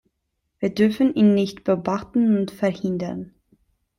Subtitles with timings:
[0.57, 3.35] Wir dürfen ihn nicht beobachten und verhindern.